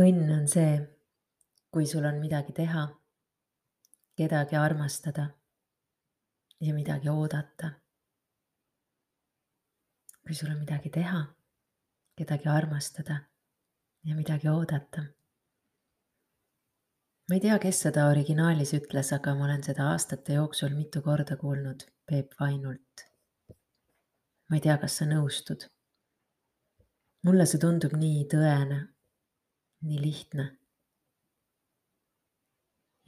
[0.00, 0.80] õnn on see,
[1.68, 2.86] kui sul on midagi teha,
[4.16, 5.26] kedagi armastada
[6.60, 7.72] ja midagi oodata.
[10.22, 11.20] kui sul on midagi teha,
[12.16, 13.18] kedagi armastada
[14.04, 15.02] ja midagi oodata.
[17.28, 21.36] ma ei tea, kes seda originaalis ütles, aga ma olen seda aastate jooksul mitu korda
[21.36, 23.04] kuulnud Peep Vainult.
[24.48, 25.68] ma ei tea, kas sa nõustud.
[27.24, 28.91] mulle see tundub nii tõene
[29.82, 30.58] nii lihtne.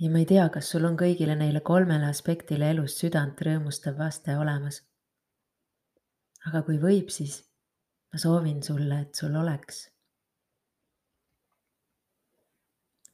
[0.00, 4.36] ja ma ei tea, kas sul on kõigile neile kolmele aspektile elus südant rõõmustav vaste
[4.38, 4.82] olemas.
[6.46, 7.42] aga kui võib, siis
[8.12, 9.88] ma soovin sulle, et sul oleks.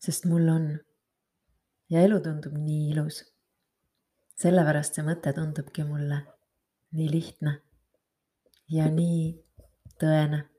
[0.00, 0.70] sest mul on
[1.91, 3.24] ja elu tundub nii ilus.
[4.41, 6.22] sellepärast see mõte tundubki mulle
[6.97, 7.58] nii lihtne
[8.72, 9.27] ja nii
[10.00, 10.50] tõene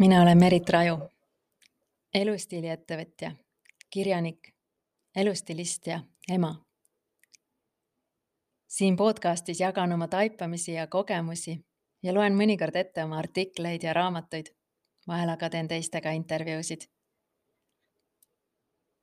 [0.00, 0.98] mina olen Merit Raju,
[2.14, 3.34] elustiiliettevõtja,
[3.90, 4.48] kirjanik,
[5.16, 6.00] elustilist ja
[6.32, 6.54] ema.
[8.68, 11.66] siin podcastis jagan oma taipamisi ja kogemusi
[12.02, 14.46] ja loen mõnikord ette oma artikleid ja raamatuid.
[15.08, 16.80] vahel aga teen teistega intervjuusid.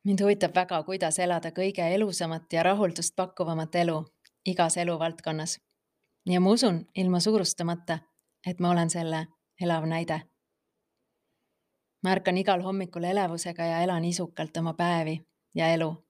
[0.03, 4.05] mind huvitab väga, kuidas elada kõige elusamat ja rahuldust pakkuvamat elu
[4.45, 5.59] igas eluvaldkonnas.
[6.25, 7.99] ja ma usun ilma suurustamata,
[8.47, 9.27] et ma olen selle
[9.61, 10.21] elav näide
[12.03, 15.19] ma ärkan igal hommikul elevusega ja elan isukalt oma päevi
[15.55, 16.03] ja elu.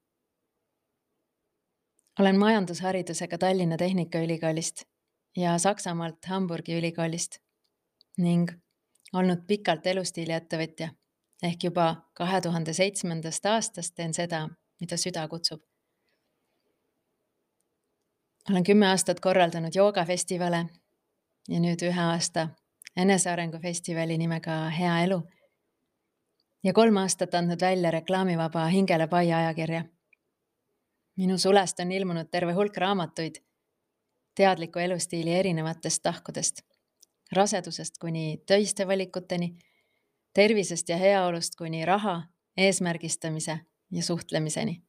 [2.20, 4.84] olen majandusharidusega Tallinna Tehnikaülikoolist
[5.38, 7.38] ja Saksamaalt Hamburgi ülikoolist
[8.18, 8.52] ning
[9.14, 10.90] olnud pikalt elustiiliettevõtja
[11.44, 14.48] ehk juba kahe tuhande seitsmendast aastast teen seda,
[14.80, 15.62] mida süda kutsub.
[18.50, 20.66] olen kümme aastat korraldanud joogafestivale
[21.50, 22.50] ja nüüd ühe aasta
[22.96, 25.22] enesearengufestivali nimega Hea elu
[26.68, 29.86] ja kolm aastat andnud välja reklaamivaba Hingele pai ajakirja.
[31.16, 33.36] minu sulest on ilmunud terve hulk raamatuid
[34.36, 36.60] teadliku elustiili erinevatest tahkudest,
[37.32, 39.58] rasedusest kuni töiste valikuteni,
[40.34, 42.24] tervisest ja heaolust kuni raha,
[42.58, 43.60] eesmärgistamise
[43.92, 44.82] ja suhtlemiseni.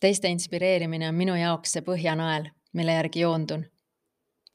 [0.00, 3.64] teiste inspireerimine on minu jaoks see põhjanael, mille järgi joondun.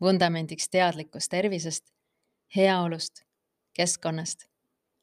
[0.02, 1.86] vundamendiks teadlikkus tervisest,
[2.56, 3.26] heaolust,
[3.74, 4.49] keskkonnast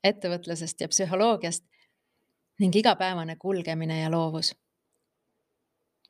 [0.08, 1.64] ettevõtlusest ja psühholoogiast
[2.60, 4.54] ning igapäevane kulgemine ja loovus.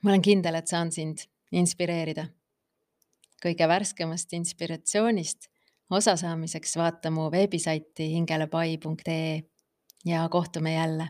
[0.03, 2.29] ma olen kindel, et saan sind inspireerida.
[3.43, 5.49] kõige värskemast inspiratsioonist
[5.91, 9.43] osa saamiseks vaata mu veebisaiti hingelepai.ee
[10.05, 11.09] ja kohtume jälle